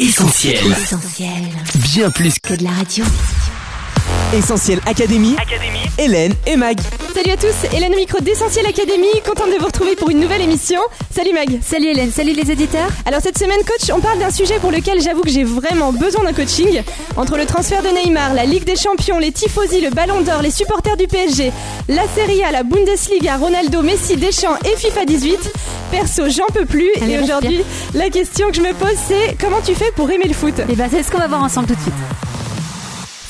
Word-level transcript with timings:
Essentiel. 0.00 0.56
Essentiel. 0.72 1.30
Bien 1.92 2.10
plus 2.10 2.32
Que 2.42 2.54
de 2.54 2.64
la 2.64 2.70
radio. 2.70 3.04
Essentiel 4.32 4.80
Académie. 4.86 5.36
Hélène 5.98 6.34
et 6.46 6.56
Mag. 6.56 6.80
Salut 7.14 7.30
à 7.32 7.36
tous, 7.36 7.76
Hélène 7.76 7.94
micro 7.96 8.20
d'Essentiel 8.20 8.66
Academy, 8.66 9.08
contente 9.26 9.50
de 9.52 9.58
vous 9.58 9.66
retrouver 9.66 9.96
pour 9.96 10.10
une 10.10 10.20
nouvelle 10.20 10.42
émission. 10.42 10.80
Salut 11.10 11.32
Mag. 11.32 11.58
Salut 11.62 11.88
Hélène, 11.88 12.10
salut 12.10 12.32
les 12.32 12.50
éditeurs. 12.50 12.88
Alors 13.04 13.20
cette 13.20 13.36
semaine 13.36 13.58
coach, 13.66 13.90
on 13.92 14.00
parle 14.00 14.18
d'un 14.18 14.30
sujet 14.30 14.58
pour 14.60 14.70
lequel 14.70 15.00
j'avoue 15.00 15.22
que 15.22 15.30
j'ai 15.30 15.42
vraiment 15.44 15.92
besoin 15.92 16.24
d'un 16.24 16.32
coaching. 16.32 16.82
Entre 17.16 17.36
le 17.36 17.46
transfert 17.46 17.82
de 17.82 17.88
Neymar, 17.88 18.34
la 18.34 18.44
Ligue 18.44 18.64
des 18.64 18.76
Champions, 18.76 19.18
les 19.18 19.32
tifosi, 19.32 19.80
le 19.80 19.90
Ballon 19.90 20.20
d'Or, 20.20 20.42
les 20.42 20.50
supporters 20.50 20.96
du 20.96 21.08
PSG, 21.08 21.52
la 21.88 22.06
Serie 22.14 22.42
A, 22.44 22.52
la 22.52 22.62
Bundesliga, 22.62 23.36
Ronaldo, 23.36 23.82
Messi, 23.82 24.16
Deschamps 24.16 24.56
et 24.64 24.76
FIFA 24.76 25.04
18. 25.04 25.52
Perso, 25.90 26.28
j'en 26.28 26.46
peux 26.54 26.66
plus. 26.66 26.90
Allez, 27.02 27.14
et 27.14 27.18
aujourd'hui, 27.18 27.62
la 27.94 28.08
question 28.10 28.48
que 28.48 28.54
je 28.54 28.62
me 28.62 28.72
pose 28.72 28.96
c'est 29.08 29.36
comment 29.40 29.60
tu 29.64 29.74
fais 29.74 29.90
pour 29.96 30.10
aimer 30.10 30.28
le 30.28 30.34
foot? 30.34 30.54
Et 30.68 30.76
ben 30.76 30.88
c'est 30.90 31.02
ce 31.02 31.10
qu'on 31.10 31.18
va 31.18 31.26
voir 31.26 31.42
ensemble 31.42 31.66
tout 31.66 31.74
de 31.74 31.80
suite. 31.80 32.29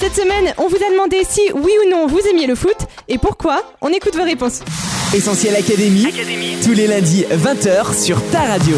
Cette 0.00 0.14
semaine, 0.14 0.54
on 0.56 0.66
vous 0.66 0.76
a 0.76 0.90
demandé 0.90 1.24
si 1.28 1.42
oui 1.52 1.72
ou 1.84 1.90
non 1.90 2.06
vous 2.06 2.20
aimiez 2.20 2.46
le 2.46 2.54
foot 2.54 2.74
et 3.06 3.18
pourquoi. 3.18 3.62
On 3.82 3.88
écoute 3.90 4.16
vos 4.16 4.24
réponses. 4.24 4.60
Essentiel 5.14 5.54
Académie. 5.54 6.06
Tous 6.64 6.72
les 6.72 6.86
lundis 6.86 7.26
20h 7.30 8.02
sur 8.02 8.18
ta 8.30 8.40
radio. 8.44 8.76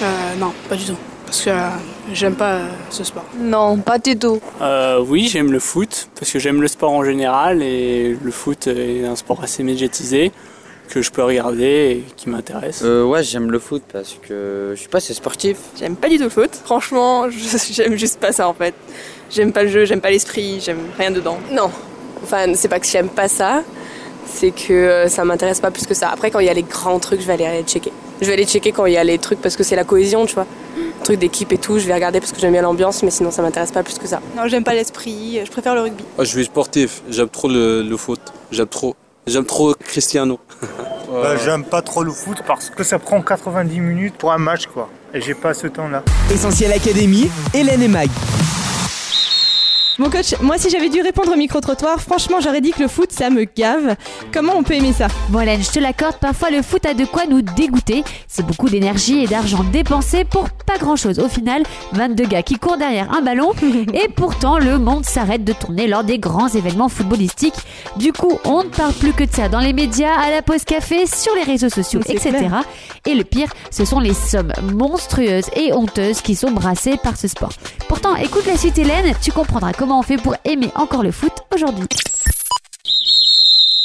Euh, 0.00 0.34
non, 0.40 0.54
pas 0.70 0.76
du 0.76 0.86
tout. 0.86 0.96
Parce 1.26 1.42
que 1.42 1.50
euh, 1.50 1.68
j'aime 2.10 2.36
pas 2.36 2.52
euh, 2.54 2.68
ce 2.88 3.04
sport. 3.04 3.26
Non, 3.38 3.76
pas 3.76 3.98
du 3.98 4.18
tout. 4.18 4.40
Euh, 4.62 5.04
oui, 5.06 5.28
j'aime 5.30 5.52
le 5.52 5.58
foot 5.58 6.08
parce 6.18 6.32
que 6.32 6.38
j'aime 6.38 6.62
le 6.62 6.68
sport 6.68 6.92
en 6.92 7.04
général 7.04 7.62
et 7.62 8.16
le 8.18 8.30
foot 8.30 8.68
est 8.68 9.04
un 9.04 9.14
sport 9.14 9.42
assez 9.42 9.62
médiatisé 9.62 10.32
que 10.88 11.02
je 11.02 11.10
peux 11.10 11.22
regarder 11.22 11.64
et 11.64 12.04
qui 12.16 12.28
m'intéresse. 12.28 12.82
Euh, 12.84 13.04
ouais, 13.04 13.22
j'aime 13.22 13.50
le 13.50 13.58
foot 13.58 13.82
parce 13.92 14.18
que 14.22 14.72
je 14.74 14.80
suis 14.80 14.88
pas 14.88 14.98
assez 14.98 15.14
sportif. 15.14 15.56
J'aime 15.78 15.96
pas 15.96 16.08
du 16.08 16.16
tout 16.16 16.24
le 16.24 16.30
foot. 16.30 16.50
Franchement, 16.64 17.26
j'aime 17.70 17.96
juste 17.96 18.18
pas 18.20 18.32
ça 18.32 18.48
en 18.48 18.54
fait. 18.54 18.74
J'aime 19.30 19.52
pas 19.52 19.64
le 19.64 19.68
jeu, 19.68 19.84
j'aime 19.84 20.00
pas 20.00 20.10
l'esprit, 20.10 20.60
j'aime 20.60 20.78
rien 20.98 21.10
dedans. 21.10 21.38
Non. 21.50 21.70
Enfin, 22.22 22.54
c'est 22.54 22.68
pas 22.68 22.80
que 22.80 22.86
j'aime 22.86 23.08
pas 23.08 23.28
ça, 23.28 23.62
c'est 24.26 24.50
que 24.50 24.72
euh, 24.72 25.08
ça 25.08 25.24
m'intéresse 25.24 25.60
pas 25.60 25.70
plus 25.70 25.86
que 25.86 25.94
ça. 25.94 26.08
Après, 26.10 26.30
quand 26.30 26.38
il 26.40 26.46
y 26.46 26.50
a 26.50 26.54
les 26.54 26.62
grands 26.62 26.98
trucs, 26.98 27.20
je 27.20 27.26
vais 27.26 27.32
aller 27.34 27.62
checker. 27.64 27.92
Je 28.20 28.26
vais 28.26 28.32
aller 28.34 28.46
checker 28.46 28.72
quand 28.72 28.86
il 28.86 28.94
y 28.94 28.96
a 28.96 29.04
les 29.04 29.18
trucs 29.18 29.40
parce 29.42 29.56
que 29.56 29.62
c'est 29.62 29.76
la 29.76 29.84
cohésion, 29.84 30.26
tu 30.26 30.34
vois. 30.34 30.46
Trucs 31.04 31.18
d'équipe 31.18 31.52
et 31.52 31.58
tout, 31.58 31.78
je 31.78 31.86
vais 31.86 31.94
regarder 31.94 32.20
parce 32.20 32.32
que 32.32 32.40
j'aime 32.40 32.52
bien 32.52 32.62
l'ambiance, 32.62 33.02
mais 33.02 33.10
sinon 33.10 33.30
ça 33.30 33.42
m'intéresse 33.42 33.70
pas 33.70 33.82
plus 33.82 33.98
que 33.98 34.06
ça. 34.06 34.20
Non, 34.36 34.48
j'aime 34.48 34.64
pas 34.64 34.74
l'esprit, 34.74 35.40
je 35.44 35.50
préfère 35.50 35.74
le 35.74 35.82
rugby. 35.82 36.04
Ah, 36.18 36.24
je 36.24 36.30
suis 36.30 36.44
sportif, 36.44 37.02
j'aime 37.10 37.28
trop 37.28 37.48
le, 37.48 37.82
le 37.82 37.96
foot, 37.96 38.20
j'aime 38.50 38.66
trop. 38.66 38.96
J'aime 39.26 39.44
trop 39.44 39.74
Cristiano. 39.74 40.38
Bah, 41.08 41.36
J'aime 41.36 41.64
pas 41.64 41.82
trop 41.82 42.02
le 42.02 42.10
foot 42.10 42.42
parce 42.46 42.68
que 42.68 42.82
ça 42.82 42.98
prend 42.98 43.22
90 43.22 43.78
minutes 43.80 44.14
pour 44.16 44.32
un 44.32 44.38
match 44.38 44.66
quoi. 44.66 44.88
Et 45.14 45.20
j'ai 45.20 45.34
pas 45.34 45.54
ce 45.54 45.68
temps 45.68 45.88
là. 45.88 46.02
Essentiel 46.32 46.72
Académie. 46.72 47.30
Hélène 47.54 47.80
et 47.82 47.88
Mag. 47.88 48.08
Mon 49.98 50.10
coach, 50.10 50.34
moi 50.42 50.58
si 50.58 50.68
j'avais 50.68 50.90
dû 50.90 51.00
répondre 51.00 51.32
au 51.32 51.36
micro-trottoir, 51.36 52.02
franchement 52.02 52.36
j'aurais 52.42 52.60
dit 52.60 52.72
que 52.72 52.82
le 52.82 52.88
foot 52.88 53.12
ça 53.12 53.30
me 53.30 53.44
gave. 53.44 53.96
Comment 54.30 54.52
on 54.54 54.62
peut 54.62 54.74
aimer 54.74 54.92
ça? 54.92 55.06
Bon 55.30 55.40
Hélène, 55.40 55.62
je 55.62 55.70
te 55.70 55.78
l'accorde, 55.78 56.16
parfois 56.16 56.50
le 56.50 56.60
foot 56.60 56.84
a 56.84 56.92
de 56.92 57.06
quoi 57.06 57.22
nous 57.26 57.40
dégoûter. 57.40 58.04
C'est 58.28 58.44
beaucoup 58.44 58.68
d'énergie 58.68 59.24
et 59.24 59.26
d'argent 59.26 59.64
dépensé 59.64 60.24
pour 60.24 60.50
pas 60.50 60.76
grand 60.76 60.96
chose. 60.96 61.18
Au 61.18 61.28
final, 61.28 61.62
22 61.92 62.26
gars 62.26 62.42
qui 62.42 62.56
courent 62.56 62.76
derrière 62.76 63.10
un 63.10 63.22
ballon 63.22 63.52
et 63.94 64.08
pourtant 64.08 64.58
le 64.58 64.78
monde 64.78 65.06
s'arrête 65.06 65.44
de 65.44 65.54
tourner 65.54 65.86
lors 65.86 66.04
des 66.04 66.18
grands 66.18 66.48
événements 66.48 66.90
footballistiques. 66.90 67.54
Du 67.96 68.12
coup, 68.12 68.38
on 68.44 68.64
ne 68.64 68.68
parle 68.68 68.92
plus 68.92 69.14
que 69.14 69.24
de 69.24 69.32
ça 69.32 69.48
dans 69.48 69.60
les 69.60 69.72
médias, 69.72 70.12
à 70.12 70.30
la 70.30 70.42
pause 70.42 70.64
café, 70.64 71.06
sur 71.06 71.34
les 71.34 71.44
réseaux 71.44 71.70
sociaux, 71.70 72.00
etc. 72.06 72.36
clair. 72.36 72.64
Et 73.06 73.14
le 73.14 73.24
pire, 73.24 73.48
ce 73.70 73.86
sont 73.86 74.00
les 74.00 74.12
sommes 74.12 74.52
monstrueuses 74.74 75.48
et 75.56 75.72
honteuses 75.72 76.20
qui 76.20 76.34
sont 76.34 76.50
brassées 76.50 76.98
par 77.02 77.16
ce 77.16 77.28
sport. 77.28 77.52
Pourtant, 77.88 78.14
écoute 78.16 78.44
la 78.46 78.58
suite 78.58 78.76
Hélène, 78.76 79.14
tu 79.22 79.32
comprendras 79.32 79.72
comment 79.72 79.85
on 79.94 80.02
fait 80.02 80.16
pour 80.16 80.34
aimer 80.44 80.70
encore 80.74 81.02
le 81.02 81.10
foot 81.12 81.32
aujourd'hui. 81.54 81.88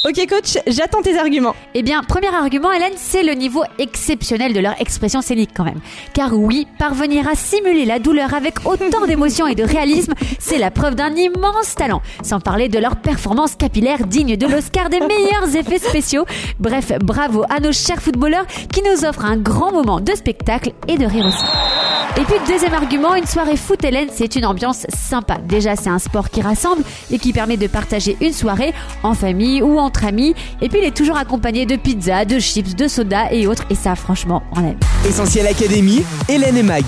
Ok 0.03 0.27
coach, 0.27 0.57
j'attends 0.65 1.03
tes 1.03 1.19
arguments. 1.19 1.55
Eh 1.75 1.83
bien, 1.83 2.01
premier 2.01 2.33
argument, 2.33 2.71
Hélène, 2.71 2.93
c'est 2.95 3.21
le 3.21 3.33
niveau 3.33 3.63
exceptionnel 3.77 4.51
de 4.51 4.59
leur 4.59 4.81
expression 4.81 5.21
scénique 5.21 5.51
quand 5.55 5.63
même. 5.63 5.79
Car 6.15 6.33
oui, 6.33 6.65
parvenir 6.79 7.27
à 7.27 7.35
simuler 7.35 7.85
la 7.85 7.99
douleur 7.99 8.33
avec 8.33 8.65
autant 8.65 9.05
d'émotion 9.05 9.45
et 9.45 9.53
de 9.53 9.63
réalisme, 9.63 10.15
c'est 10.39 10.57
la 10.57 10.71
preuve 10.71 10.95
d'un 10.95 11.13
immense 11.15 11.75
talent. 11.75 12.01
Sans 12.23 12.39
parler 12.39 12.67
de 12.67 12.79
leur 12.79 12.95
performance 12.95 13.55
capillaire 13.55 14.07
digne 14.07 14.37
de 14.37 14.47
l'Oscar 14.47 14.89
des 14.89 15.01
meilleurs 15.01 15.55
effets 15.55 15.77
spéciaux. 15.77 16.25
Bref, 16.57 16.91
bravo 16.99 17.43
à 17.49 17.59
nos 17.59 17.71
chers 17.71 18.01
footballeurs 18.01 18.47
qui 18.73 18.81
nous 18.81 19.05
offrent 19.05 19.25
un 19.25 19.37
grand 19.37 19.71
moment 19.71 19.99
de 19.99 20.15
spectacle 20.15 20.71
et 20.87 20.97
de 20.97 21.05
rire 21.05 21.27
aussi. 21.27 21.80
Et 22.17 22.23
puis 22.23 22.35
deuxième 22.45 22.73
argument, 22.73 23.15
une 23.15 23.25
soirée 23.25 23.55
foot 23.55 23.83
Hélène, 23.83 24.09
c'est 24.13 24.35
une 24.35 24.45
ambiance 24.45 24.85
sympa. 24.93 25.37
Déjà, 25.37 25.75
c'est 25.75 25.89
un 25.89 25.97
sport 25.97 26.29
qui 26.29 26.41
rassemble 26.41 26.83
et 27.09 27.17
qui 27.19 27.31
permet 27.31 27.57
de 27.57 27.67
partager 27.67 28.17
une 28.19 28.33
soirée 28.33 28.73
en 29.03 29.13
famille 29.13 29.61
ou 29.61 29.79
entre 29.79 30.05
amis. 30.05 30.35
Et 30.61 30.67
puis 30.67 30.79
il 30.81 30.85
est 30.85 30.95
toujours 30.95 31.17
accompagné 31.17 31.65
de 31.65 31.77
pizza, 31.77 32.25
de 32.25 32.37
chips, 32.39 32.75
de 32.75 32.87
soda 32.87 33.31
et 33.31 33.47
autres. 33.47 33.63
Et 33.69 33.75
ça, 33.75 33.95
franchement, 33.95 34.43
on 34.55 34.59
aime. 34.59 34.79
Essentiel 35.07 35.47
Académie. 35.47 36.03
Hélène 36.27 36.57
et 36.57 36.63
Mag. 36.63 36.83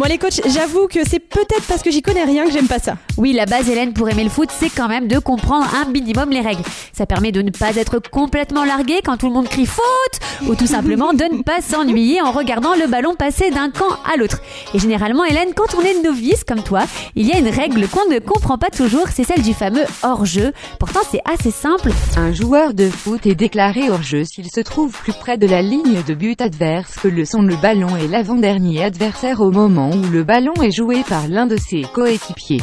Bon 0.00 0.06
allez 0.06 0.16
coach, 0.16 0.40
j'avoue 0.46 0.88
que 0.88 1.06
c'est 1.06 1.18
peut-être 1.18 1.66
parce 1.68 1.82
que 1.82 1.90
j'y 1.90 2.00
connais 2.00 2.24
rien 2.24 2.46
que 2.46 2.52
j'aime 2.52 2.68
pas 2.68 2.78
ça. 2.78 2.96
Oui, 3.18 3.34
la 3.34 3.44
base 3.44 3.68
Hélène 3.68 3.92
pour 3.92 4.08
aimer 4.08 4.24
le 4.24 4.30
foot, 4.30 4.48
c'est 4.50 4.70
quand 4.70 4.88
même 4.88 5.08
de 5.08 5.18
comprendre 5.18 5.66
un 5.74 5.90
minimum 5.90 6.30
les 6.30 6.40
règles. 6.40 6.62
Ça 6.94 7.04
permet 7.04 7.32
de 7.32 7.42
ne 7.42 7.50
pas 7.50 7.76
être 7.76 7.98
complètement 7.98 8.64
largué 8.64 9.00
quand 9.04 9.18
tout 9.18 9.26
le 9.26 9.34
monde 9.34 9.50
crie 9.50 9.66
faute 9.66 10.48
ou 10.48 10.54
tout 10.54 10.66
simplement 10.66 11.12
de 11.12 11.24
ne 11.24 11.42
pas 11.42 11.60
s'ennuyer 11.60 12.22
en 12.22 12.32
regardant 12.32 12.74
le 12.76 12.86
ballon 12.86 13.14
passer 13.14 13.50
d'un 13.50 13.68
camp 13.68 13.90
à 14.10 14.16
l'autre. 14.16 14.40
Et 14.72 14.78
généralement 14.78 15.22
Hélène, 15.22 15.52
quand 15.54 15.74
on 15.76 15.82
est 15.82 16.02
novice 16.02 16.44
comme 16.44 16.62
toi, 16.62 16.84
il 17.14 17.26
y 17.26 17.32
a 17.32 17.38
une 17.38 17.50
règle 17.50 17.86
qu'on 17.86 18.08
ne 18.08 18.20
comprend 18.20 18.56
pas 18.56 18.70
toujours, 18.70 19.08
c'est 19.14 19.24
celle 19.24 19.42
du 19.42 19.52
fameux 19.52 19.84
hors-jeu. 20.02 20.54
Pourtant, 20.78 21.00
c'est 21.10 21.20
assez 21.30 21.50
simple. 21.50 21.90
Un 22.16 22.32
joueur 22.32 22.72
de 22.72 22.88
foot 22.88 23.26
est 23.26 23.34
déclaré 23.34 23.90
hors 23.90 24.02
jeu 24.02 24.24
s'il 24.24 24.50
se 24.50 24.60
trouve 24.60 24.92
plus 24.92 25.12
près 25.12 25.36
de 25.36 25.46
la 25.46 25.60
ligne 25.60 26.02
de 26.08 26.14
but 26.14 26.40
adverse 26.40 26.94
que 27.02 27.08
le 27.08 27.26
sont 27.26 27.42
le 27.42 27.56
ballon 27.56 27.98
et 27.98 28.08
l'avant-dernier 28.08 28.82
adversaire 28.82 29.42
au 29.42 29.50
moment 29.50 29.89
où 29.90 30.10
le 30.10 30.24
ballon 30.24 30.54
est 30.62 30.70
joué 30.70 31.02
par 31.08 31.28
l'un 31.28 31.46
de 31.46 31.56
ses 31.56 31.82
coéquipiers. 31.82 32.62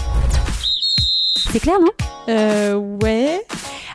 C'est 1.51 1.59
clair, 1.59 1.79
non? 1.79 1.91
Euh 2.29 2.75
ouais. 2.75 3.41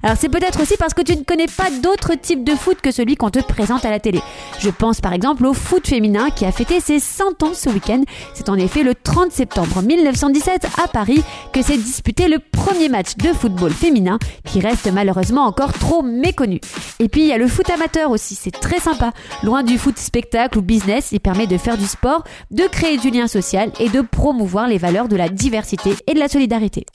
Alors 0.05 0.17
c'est 0.19 0.29
peut-être 0.29 0.61
aussi 0.61 0.77
parce 0.77 0.95
que 0.95 1.03
tu 1.03 1.17
ne 1.17 1.23
connais 1.23 1.47
pas 1.47 1.71
d'autres 1.71 2.15
types 2.15 2.43
de 2.43 2.55
foot 2.55 2.81
que 2.81 2.91
celui 2.91 3.15
qu'on 3.17 3.31
te 3.31 3.39
présente 3.39 3.85
à 3.85 3.91
la 3.91 4.01
télé. 4.01 4.21
Je 4.59 4.69
pense 4.69 5.01
par 5.01 5.13
exemple 5.13 5.47
au 5.47 5.55
foot 5.55 5.87
féminin 5.87 6.31
qui 6.31 6.45
a 6.45 6.51
fêté 6.51 6.81
ses 6.81 6.99
100 6.99 7.43
ans 7.45 7.55
ce 7.55 7.69
week-end. 7.71 8.03
C'est 8.35 8.49
en 8.49 8.57
effet 8.57 8.83
le 8.83 8.95
30 8.97 9.31
septembre 9.31 9.81
1917 9.83 10.67
à 10.83 10.89
Paris 10.89 11.23
que 11.53 11.63
s'est 11.63 11.77
disputé 11.77 12.27
le 12.27 12.39
premier 12.41 12.89
match 12.89 13.17
de 13.17 13.33
football 13.33 13.71
féminin 13.71 14.19
qui 14.45 14.61
reste 14.61 14.91
malheureusement 14.93 15.45
encore 15.45 15.73
trop 15.73 16.03
méconnu. 16.03 16.61
Et 16.99 17.09
puis 17.09 17.23
il 17.23 17.29
y 17.29 17.33
a 17.33 17.39
le 17.39 17.47
foot 17.47 17.71
amateur 17.71 18.11
aussi, 18.11 18.35
c'est 18.35 18.51
très 18.51 18.81
sympa. 18.81 19.13
Loin 19.45 19.63
du 19.63 19.79
foot 19.79 19.99
spectacle 19.99 20.59
ou 20.59 20.63
business, 20.63 21.11
il 21.13 21.21
permet 21.21 21.47
de 21.47 21.59
faire 21.59 21.79
du 21.79 21.87
sport, 21.87 22.25
de 22.51 22.65
créer 22.65 22.99
du 22.99 23.11
lien 23.11 23.29
social 23.29 23.71
et 23.79 23.89
de 23.89 24.01
promouvoir 24.01 24.67
les 24.67 24.79
valeurs 24.79 25.09
de 25.09 25.17
la 25.17 25.29
diversité 25.29 25.95
et 26.07 26.15
de 26.15 26.19
la 26.19 26.29
solidarité. 26.29 26.87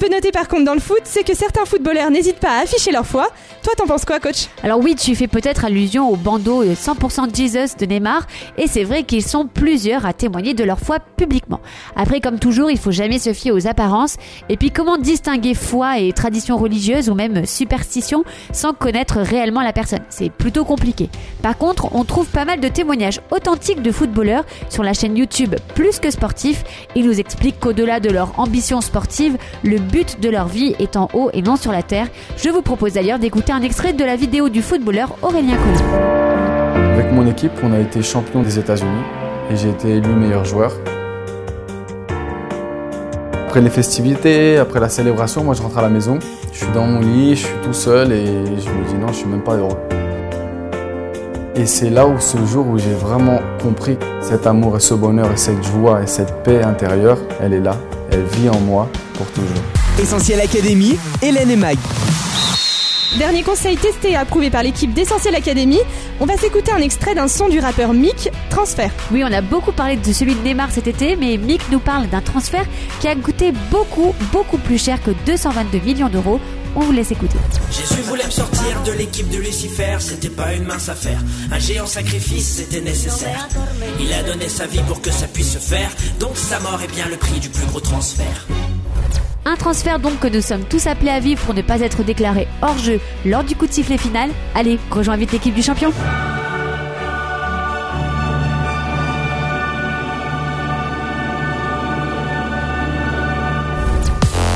Qu'on 0.00 0.06
peut 0.06 0.14
noter 0.14 0.32
par 0.32 0.48
contre 0.48 0.64
dans 0.64 0.72
le 0.72 0.80
foot, 0.80 1.02
c'est 1.04 1.24
que 1.24 1.34
certains 1.34 1.66
footballeurs 1.66 2.10
n'hésitent 2.10 2.38
pas 2.38 2.58
à 2.58 2.62
afficher 2.62 2.90
leur 2.90 3.04
foi. 3.04 3.28
Toi 3.62 3.74
t'en 3.76 3.86
penses 3.86 4.06
quoi 4.06 4.20
coach? 4.20 4.48
Alors 4.62 4.80
oui, 4.80 4.94
tu 4.94 5.14
fais 5.14 5.26
peut-être 5.26 5.66
allusion 5.66 6.08
au 6.10 6.16
bandeau 6.16 6.62
euh, 6.62 6.72
100% 6.74 7.36
Jesus 7.36 7.76
de 7.78 7.84
Neymar, 7.84 8.26
et 8.56 8.66
c'est 8.66 8.84
vrai 8.84 9.02
qu'ils 9.02 9.22
sont 9.22 9.46
plusieurs 9.46 10.06
à 10.06 10.14
témoigner 10.14 10.54
de 10.54 10.64
leur 10.64 10.80
foi 10.80 10.98
publiquement. 10.98 11.60
Après, 11.94 12.20
comme 12.20 12.38
toujours, 12.38 12.70
il 12.70 12.78
faut 12.78 12.90
jamais 12.90 13.18
se 13.18 13.34
fier 13.34 13.52
aux 13.52 13.66
apparences, 13.66 14.16
et 14.48 14.56
puis 14.56 14.70
comment 14.70 14.96
distinguer 14.96 15.52
foi 15.52 15.98
et 15.98 16.10
tradition 16.14 16.56
religieuse 16.56 17.10
ou 17.10 17.14
même 17.14 17.44
superstition 17.44 18.24
sans 18.50 18.72
connaître 18.72 19.18
réellement 19.18 19.60
la 19.60 19.74
personne? 19.74 20.00
C'est 20.08 20.30
plutôt 20.30 20.64
compliqué. 20.64 21.10
Par 21.42 21.58
contre, 21.58 21.94
on 21.94 22.04
trouve 22.04 22.28
pas 22.28 22.46
mal 22.46 22.60
de 22.60 22.68
témoignages 22.68 23.20
authentiques 23.30 23.82
de 23.82 23.92
footballeurs 23.92 24.44
sur 24.70 24.82
la 24.82 24.94
chaîne 24.94 25.18
YouTube 25.18 25.54
Plus 25.74 25.98
que 25.98 26.10
Sportif. 26.10 26.64
Ils 26.96 27.04
nous 27.04 27.20
expliquent 27.20 27.60
qu'au-delà 27.60 28.00
de 28.00 28.08
leur 28.08 28.38
ambition 28.40 28.80
sportive, 28.80 29.36
le 29.64 29.78
but 29.78 30.18
de 30.18 30.30
leur 30.30 30.48
vie 30.48 30.74
est 30.78 30.96
en 30.96 31.10
haut 31.12 31.28
et 31.34 31.42
non 31.42 31.56
sur 31.56 31.72
la 31.72 31.82
terre. 31.82 32.08
Je 32.38 32.48
vous 32.48 32.62
propose 32.62 32.94
d'ailleurs 32.94 33.18
d'écouter 33.18 33.49
un 33.50 33.62
extrait 33.62 33.92
de 33.92 34.04
la 34.04 34.16
vidéo 34.16 34.48
du 34.48 34.62
footballeur 34.62 35.16
Aurélien 35.22 35.56
Colli. 35.56 35.82
Avec 36.94 37.12
mon 37.12 37.26
équipe, 37.26 37.52
on 37.62 37.72
a 37.72 37.80
été 37.80 38.02
champion 38.02 38.42
des 38.42 38.58
États-Unis 38.58 39.02
et 39.50 39.56
j'ai 39.56 39.70
été 39.70 39.96
élu 39.96 40.08
meilleur 40.10 40.44
joueur. 40.44 40.72
Après 43.46 43.60
les 43.60 43.70
festivités, 43.70 44.58
après 44.58 44.78
la 44.78 44.88
célébration, 44.88 45.42
moi 45.42 45.54
je 45.54 45.62
rentre 45.62 45.78
à 45.78 45.82
la 45.82 45.88
maison, 45.88 46.18
je 46.52 46.58
suis 46.58 46.72
dans 46.72 46.86
mon 46.86 47.00
lit, 47.00 47.34
je 47.34 47.46
suis 47.46 47.56
tout 47.64 47.72
seul 47.72 48.12
et 48.12 48.24
je 48.24 48.70
me 48.70 48.88
dis 48.88 48.94
non, 48.94 49.08
je 49.08 49.14
suis 49.14 49.26
même 49.26 49.42
pas 49.42 49.56
heureux. 49.56 49.78
Et 51.56 51.66
c'est 51.66 51.90
là 51.90 52.06
où 52.06 52.20
ce 52.20 52.38
jour 52.46 52.68
où 52.68 52.78
j'ai 52.78 52.94
vraiment 52.94 53.40
compris 53.60 53.96
cet 54.22 54.46
amour 54.46 54.76
et 54.76 54.80
ce 54.80 54.94
bonheur 54.94 55.30
et 55.32 55.36
cette 55.36 55.62
joie 55.64 56.02
et 56.02 56.06
cette 56.06 56.44
paix 56.44 56.62
intérieure, 56.62 57.18
elle 57.42 57.54
est 57.54 57.60
là, 57.60 57.76
elle 58.12 58.22
vit 58.22 58.48
en 58.48 58.60
moi 58.60 58.88
pour 59.14 59.26
toujours. 59.32 59.64
Essentiel 60.00 60.40
Académie. 60.40 60.98
Hélène 61.20 61.50
et 61.50 61.56
Mag. 61.56 61.76
Dernier 63.18 63.42
conseil 63.42 63.76
testé 63.76 64.12
et 64.12 64.16
approuvé 64.16 64.50
par 64.50 64.62
l'équipe 64.62 64.92
d'Essentiel 64.94 65.34
Academy, 65.34 65.78
on 66.20 66.26
va 66.26 66.36
s'écouter 66.36 66.70
un 66.70 66.78
extrait 66.78 67.14
d'un 67.14 67.26
son 67.26 67.48
du 67.48 67.58
rappeur 67.58 67.92
Mick, 67.92 68.30
Transfert. 68.50 68.92
Oui, 69.10 69.24
on 69.24 69.32
a 69.32 69.40
beaucoup 69.40 69.72
parlé 69.72 69.96
de 69.96 70.12
celui 70.12 70.34
de 70.34 70.40
Neymar 70.40 70.70
cet 70.70 70.86
été, 70.86 71.16
mais 71.16 71.36
Mick 71.36 71.60
nous 71.72 71.80
parle 71.80 72.08
d'un 72.08 72.20
transfert 72.20 72.64
qui 73.00 73.08
a 73.08 73.16
coûté 73.16 73.52
beaucoup, 73.70 74.14
beaucoup 74.32 74.58
plus 74.58 74.78
cher 74.78 75.02
que 75.02 75.10
222 75.26 75.78
millions 75.80 76.08
d'euros. 76.08 76.40
On 76.76 76.80
vous 76.80 76.92
laisse 76.92 77.10
écouter. 77.10 77.36
Jésus 77.72 78.00
voulait 78.02 78.26
me 78.26 78.30
sortir 78.30 78.82
de 78.86 78.92
l'équipe 78.92 79.28
de 79.28 79.38
Lucifer, 79.38 79.96
c'était 79.98 80.28
pas 80.28 80.54
une 80.54 80.64
mince 80.64 80.88
affaire. 80.88 81.20
Un 81.50 81.58
géant 81.58 81.86
sacrifice, 81.86 82.58
c'était 82.58 82.80
nécessaire. 82.80 83.48
Il 83.98 84.12
a 84.12 84.22
donné 84.22 84.48
sa 84.48 84.66
vie 84.66 84.82
pour 84.86 85.02
que 85.02 85.10
ça 85.10 85.26
puisse 85.26 85.54
se 85.54 85.58
faire, 85.58 85.90
donc 86.20 86.36
sa 86.36 86.60
mort 86.60 86.80
est 86.80 86.94
bien 86.94 87.08
le 87.08 87.16
prix 87.16 87.40
du 87.40 87.48
plus 87.48 87.66
gros 87.66 87.80
transfert. 87.80 88.46
Un 89.50 89.56
transfert 89.56 89.98
donc 89.98 90.20
que 90.20 90.28
nous 90.28 90.40
sommes 90.40 90.62
tous 90.62 90.86
appelés 90.86 91.10
à 91.10 91.18
vivre 91.18 91.44
pour 91.44 91.54
ne 91.54 91.62
pas 91.62 91.80
être 91.80 92.04
déclarés 92.04 92.46
hors 92.62 92.78
jeu 92.78 93.00
lors 93.26 93.42
du 93.42 93.56
coup 93.56 93.66
de 93.66 93.72
sifflet 93.72 93.98
final. 93.98 94.30
Allez, 94.54 94.78
rejoins 94.92 95.16
vite 95.16 95.32
l'équipe 95.32 95.52
du 95.52 95.60
champion. 95.60 95.92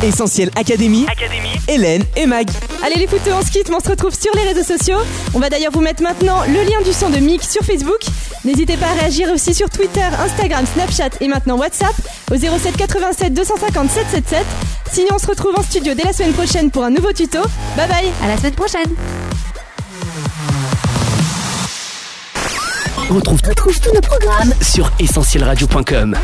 Essentiel 0.05 0.51
Académie, 0.55 1.07
Hélène 1.67 2.05
et 2.15 2.27
Mag. 2.27 2.49
Allez 2.85 2.97
les 2.97 3.09
fouteux, 3.09 3.33
on 3.33 3.43
se 3.43 3.51
quitte, 3.51 3.71
mais 3.71 3.77
on 3.77 3.81
se 3.81 3.89
retrouve 3.89 4.15
sur 4.15 4.33
les 4.37 4.43
réseaux 4.43 4.63
sociaux. 4.63 4.99
On 5.35 5.41
va 5.41 5.51
d'ailleurs 5.51 5.73
vous 5.73 5.81
mettre 5.81 6.05
maintenant 6.05 6.43
le 6.47 6.63
lien 6.63 6.81
du 6.85 6.93
son 6.93 7.11
de 7.11 7.17
Mick 7.17 7.43
sur 7.43 7.63
Facebook. 7.63 7.99
N'hésitez 8.45 8.77
pas 8.77 8.87
à 8.87 8.93
réagir 8.93 9.29
aussi 9.33 9.55
sur 9.55 9.71
Twitter, 9.71 10.07
Instagram, 10.21 10.65
Snapchat 10.73 11.19
et 11.21 11.27
maintenant 11.27 11.57
WhatsApp 11.57 11.95
au 12.31 12.37
07 12.37 12.77
87 12.77 13.35
250 13.35 13.91
777. 13.91 14.47
Sinon, 14.93 15.09
on 15.15 15.19
se 15.19 15.27
retrouve 15.27 15.55
en 15.59 15.63
studio 15.63 15.95
dès 15.95 16.05
la 16.05 16.13
semaine 16.13 16.33
prochaine 16.33 16.71
pour 16.71 16.85
un 16.85 16.91
nouveau 16.91 17.13
tuto. 17.13 17.41
Bye 17.77 17.89
bye 17.89 18.13
À 18.23 18.29
la 18.29 18.37
semaine 18.37 18.55
prochaine 18.55 18.95
On 23.11 23.15
retrouve, 23.15 23.41
tous 23.43 23.93
nos 23.95 24.01
programmes 24.01 24.55
sur 24.63 24.91
essentielradio.com. 24.99 26.17